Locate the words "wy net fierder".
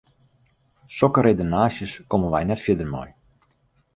2.33-2.89